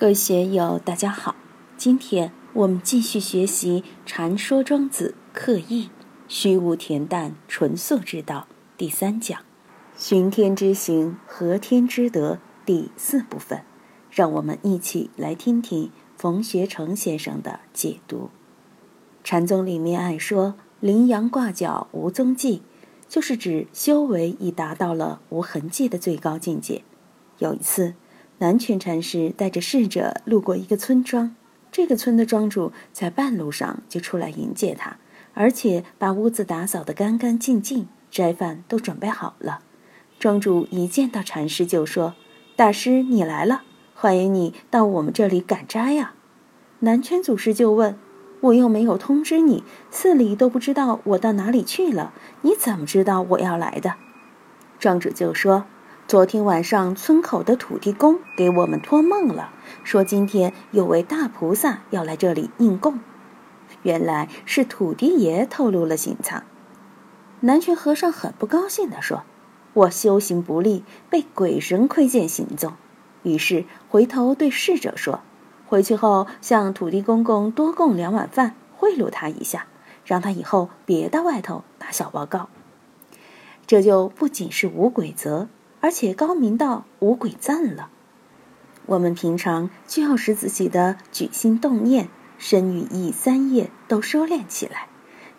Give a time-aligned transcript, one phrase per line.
[0.00, 1.36] 各位学友，大家好！
[1.76, 5.90] 今天我们继续学习《禅说庄子刻意
[6.26, 9.42] 虚无恬淡纯素之道》第三讲
[9.98, 13.62] “寻天之行，合天之德”第四部分。
[14.10, 18.30] 让我们一起来听听冯学成先生的解读。
[19.22, 22.62] 禅宗里面爱说“羚羊挂角无踪迹”，
[23.06, 26.82] 就是指修为已达到了无痕迹的最高境界。
[27.36, 27.92] 有一次。
[28.40, 31.36] 南泉禅师带着侍者路过一个村庄，
[31.70, 34.96] 这个村的庄主在半路上就出来迎接他，
[35.34, 39.60] 而且把屋子打扫得干干净净，斋饭都准备好了。
[40.18, 42.14] 庄主一见到禅师就说
[42.56, 43.60] ：“大师，你来了，
[43.94, 46.14] 欢迎你到我们这里赶斋呀。”
[46.80, 47.98] 南泉祖师就问
[48.40, 53.96] ：“我又没有通知你，寺里都不知道我到哪里去了，你怎么知道我要来的？”
[54.80, 55.66] 庄主就说。
[56.10, 59.50] 昨天晚上，村口的土地公给我们托梦了，
[59.84, 62.98] 说今天有位大菩萨要来这里应供。
[63.84, 66.42] 原来是土地爷透露了行藏。
[67.38, 69.22] 南泉和尚很不高兴地说
[69.72, 72.72] ：“我修行不利，被鬼神窥见行踪。”
[73.22, 75.20] 于是回头对侍者说
[75.68, 79.68] ：“回去后向土地公公多供两碗饭，贿赂他一下，
[80.04, 82.48] 让他以后别到外头打小报告。”
[83.68, 85.46] 这就不仅是无鬼则。
[85.80, 87.90] 而且高明到无鬼赞了。
[88.86, 94.88] 我们平常就要使自己的举心动念、身语意三业都收敛起来，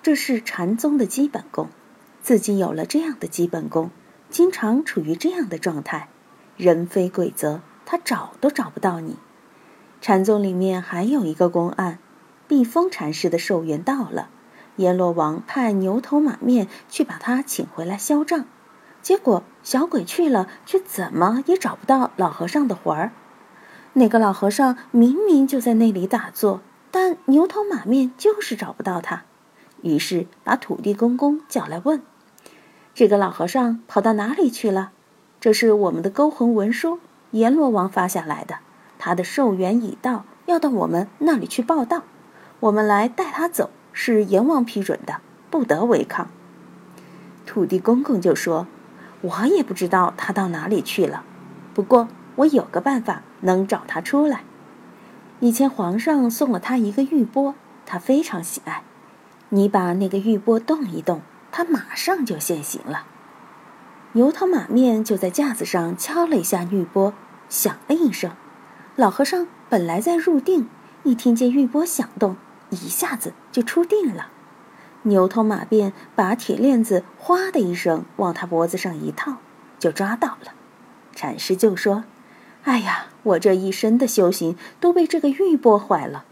[0.02, 1.70] 这是禅宗的基本功。
[2.22, 3.90] 自己有了这样的基本功，
[4.30, 6.08] 经常处于这样的状态，
[6.56, 9.18] 人非鬼则，他找都找不到你。
[10.00, 11.98] 禅宗里面还有一个公案：
[12.48, 14.30] 避风禅师的寿元到了，
[14.76, 18.46] 阎罗王派牛头马面去把他请回来销账。
[19.02, 23.12] 结果小鬼去了，却怎么也找不到老和尚的魂儿。
[23.94, 29.24] 那个老和尚明明就在那里打坐，但牛头马面就是找不到他。
[29.82, 32.02] 于是把土地公公叫来问
[32.94, 34.92] ：“这个老和尚跑到哪里去了？”
[35.42, 37.00] 这是我们的勾魂文书，
[37.32, 38.60] 阎罗王发下来的。
[39.00, 42.04] 他的寿元已到，要到我们那里去报道。
[42.60, 46.30] 我们来带他走，是阎王批准的，不得违抗。
[47.48, 48.68] 土地公公就说。
[49.22, 51.24] 我也不知道他到哪里去了，
[51.74, 54.44] 不过我有个办法能找他出来。
[55.40, 57.56] 以前皇上送了他一个玉钵，
[57.86, 58.84] 他非常喜爱。
[59.50, 61.22] 你把那个玉钵动一动，
[61.52, 63.06] 他马上就现形了。
[64.14, 67.14] 牛头马面就在架子上敲了一下玉钵，
[67.50, 68.32] 响了一声。
[68.96, 70.68] 老和尚本来在入定，
[71.04, 72.36] 一听见玉钵响动，
[72.70, 74.28] 一下子就出定了。
[75.04, 79.38] 牛头马面把铁链子“哗”的一声往他脖子上一套，
[79.80, 80.54] 就抓到了。
[81.16, 82.04] 禅师就说
[82.64, 86.26] ：“哎呀，我这一身的修行都被这个玉钵坏了。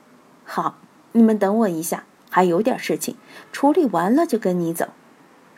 [0.43, 0.77] 好，
[1.13, 3.15] 你们等我一下，还有点事情
[3.51, 4.89] 处理完了就跟你走。”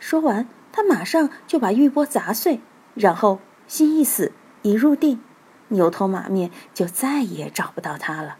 [0.00, 2.60] 说完，他马上就把玉钵砸碎，
[2.94, 5.20] 然后心一死，一入定，
[5.68, 8.38] 牛头马面就再也找不到他了。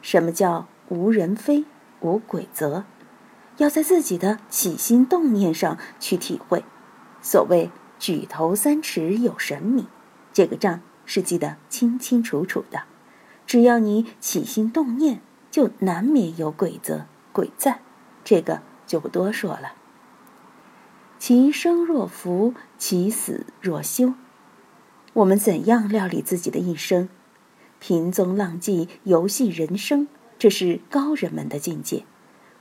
[0.00, 1.64] 什么叫无人非，
[2.00, 2.84] 无鬼则？
[3.58, 6.64] 要在自己的起心动念上去体会，
[7.22, 9.86] 所谓“举头三尺有神明”，
[10.32, 12.82] 这个账是记得清清楚楚的。
[13.46, 17.80] 只要你起心动念，就难免有鬼则、鬼在，
[18.24, 19.72] 这个就不多说了。
[21.18, 24.14] 其生若福，其死若休。
[25.14, 27.08] 我们怎样料理自己的一生？
[27.78, 32.04] 平踪浪迹，游戏人生，这是高人们的境界。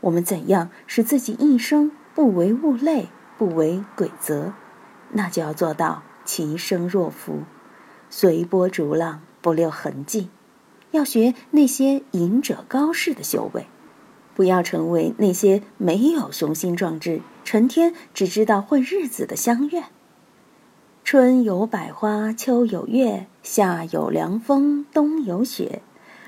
[0.06, 3.08] 我们怎样使自己一生不为物类，
[3.40, 4.54] 不为鬼则？
[5.12, 7.40] 那就要做到其生若浮，
[8.12, 10.30] 随波逐浪，不留痕迹。
[10.92, 13.66] 要学那些隐者高士的修为，
[14.36, 19.86] 不要成为那些没有雄心壮志、成天只知道混日子的乡愿。
[21.04, 25.82] 春有百花，秋有月，夏有凉风，冬有雪。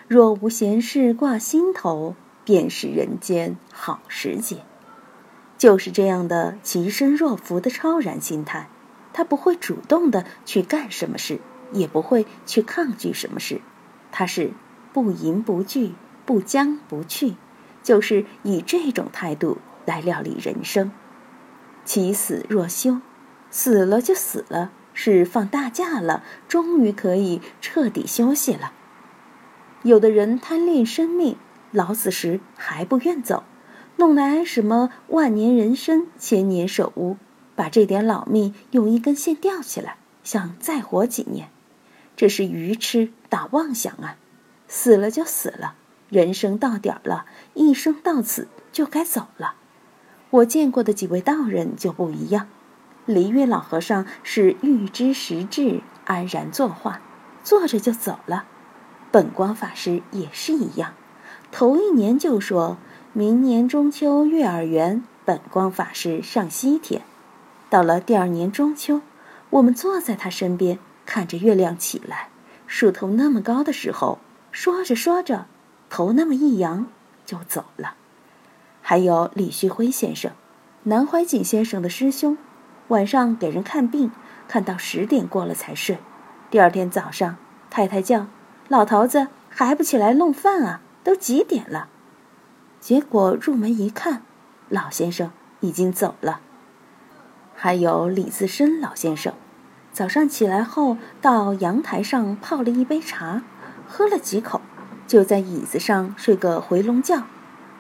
[0.08, 2.16] 若无闲事挂心头。
[2.48, 4.64] 便是人间好时节，
[5.58, 8.70] 就是这样的其身若浮的超然心态，
[9.12, 11.42] 他不会主动的去干什么事，
[11.74, 13.60] 也不会去抗拒什么事，
[14.14, 14.54] 他是
[14.94, 15.92] 不迎不惧，
[16.26, 17.36] 不将不去，
[17.84, 20.94] 就是以这种态度来料理人生。
[21.84, 23.02] 其死若休，
[23.52, 28.72] 死了就死了，是放大假了，终于可以彻底休息了。
[29.84, 31.36] 有的人贪恋生命。
[31.72, 33.44] 老死时还不愿走，
[33.98, 37.18] 弄来什么万年人参、千年守屋，
[37.56, 41.50] 把这点老命用一根线吊起来，想再活几年，
[42.16, 44.18] 这是愚痴打妄想啊！
[44.68, 45.76] 死了就死了，
[46.10, 49.56] 人生到点儿了，一生到此就该走了。
[50.30, 52.48] 我见过的几位道人就不一样，
[53.06, 57.02] 离月老和尚是预知时至，安然作画，
[57.44, 58.46] 坐着就走了。
[59.10, 60.94] 本光法师也是一样，
[61.52, 62.78] 头一年就说
[63.14, 67.02] 明年中秋月儿圆，本光法师上西天。
[67.70, 69.02] 到了第二年中秋，
[69.50, 72.30] 我们坐在他身边，看着月亮起来，
[72.68, 74.20] 树头那么高的时候，
[74.52, 75.46] 说着说着，
[75.90, 76.88] 头那么一扬
[77.26, 77.96] 就走了。
[78.82, 80.32] 还有李旭辉先生，
[80.84, 82.38] 南怀瑾先生的师兄，
[82.90, 84.12] 晚上给人看病，
[84.48, 85.98] 看到十点过了才睡。
[86.52, 87.38] 第二天早上，
[87.70, 88.28] 太太叫
[88.68, 90.82] 老头子还不起来弄饭啊？
[91.08, 91.88] 都几点了？
[92.82, 94.24] 结果入门一看，
[94.68, 95.32] 老先生
[95.62, 96.42] 已经走了。
[97.56, 99.34] 还有李自深老先生，
[99.94, 103.44] 早上起来后到阳台上泡了一杯茶，
[103.88, 104.60] 喝了几口，
[105.08, 107.24] 就在椅子上睡个回笼觉，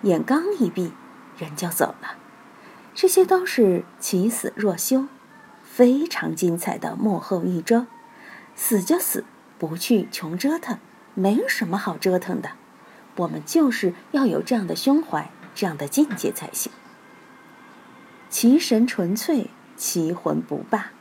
[0.03, 0.94] 眼刚一闭，
[1.38, 2.15] 人就走了。
[2.95, 5.07] 这些都是起死若休，
[5.65, 7.88] 非常精彩的幕后一折。
[8.56, 9.25] 死就死，
[9.59, 10.80] 不去穷折腾，
[11.13, 12.51] 没有什么好折腾的。
[13.18, 16.72] 我们就是要有这样的胸怀，这样的境界才行。
[18.30, 19.50] 其神纯粹。
[19.80, 20.92] 其魂不罢。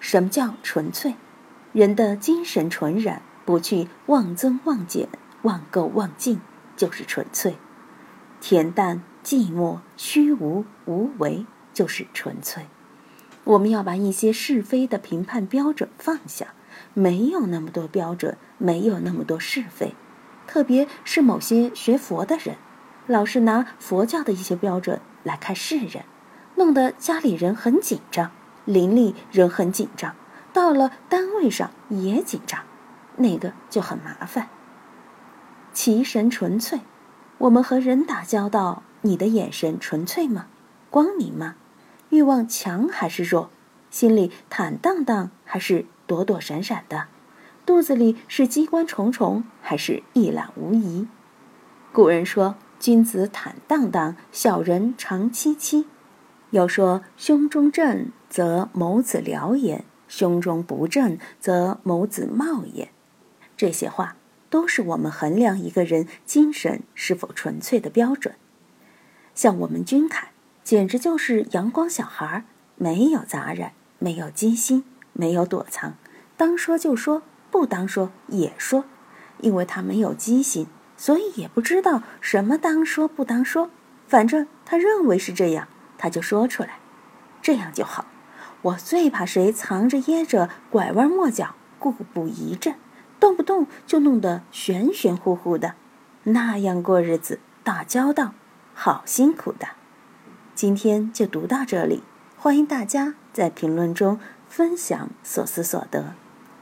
[0.00, 1.14] 什么叫纯粹？
[1.72, 5.08] 人的精神纯然，不去妄增妄减、
[5.42, 6.40] 妄垢妄净，
[6.76, 7.54] 就是纯粹。
[8.42, 12.66] 恬淡、寂寞、虚无、无为，就是纯粹。
[13.44, 16.48] 我们要把一些是非的评判标准放下，
[16.92, 19.94] 没有那么多标准，没有那么多是非。
[20.50, 22.56] 特别是某些学佛的人，
[23.06, 26.02] 老是拿佛教的一些标准来看世人。
[26.56, 28.32] 弄得家里人很紧张，
[28.64, 30.16] 邻里人很紧张，
[30.52, 32.64] 到了单位上也紧张，
[33.18, 34.48] 那个就很麻烦。
[35.72, 36.80] 其神纯粹，
[37.38, 40.46] 我们和人打交道，你的眼神纯粹吗？
[40.90, 41.54] 光明吗？
[42.08, 43.50] 欲望强还是弱？
[43.88, 47.06] 心里坦荡荡还是躲躲闪闪的？
[47.66, 51.06] 肚子里是机关重重还是一览无遗？
[51.92, 55.86] 古人说：“君子坦荡荡，小人长戚戚。”
[56.50, 62.90] 又说：“胸中正则眸子燎也，胸中不正则眸子冒也。”
[63.56, 64.16] 这些话
[64.48, 68.34] 都是我们衡量一个人精神是否纯粹的标准。
[69.34, 70.32] 像我们君凯，
[70.64, 75.94] 简直就是阳光小孩，没有杂染，没有机心，没有躲藏，
[76.36, 78.84] 当说就说，不当说也说。
[79.42, 80.66] 因为他没有机心，
[80.98, 83.70] 所以也不知道什么当说不当说，
[84.06, 85.66] 反正他认为是这样。
[85.96, 86.78] 他就说出来，
[87.40, 88.04] 这样就好。
[88.60, 92.74] 我最怕谁藏着掖着，拐弯抹角，故布疑阵，
[93.18, 95.74] 动不动就弄得玄玄乎乎的，
[96.24, 98.34] 那样过日子打交道，
[98.74, 99.68] 好辛苦的。
[100.54, 102.02] 今天就读到这里，
[102.36, 106.12] 欢迎大家在评论中分享所思所得。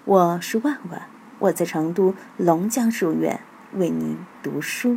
[0.09, 1.03] 我是万万，
[1.39, 3.41] 我在成都龙江书院
[3.75, 4.97] 为您读书。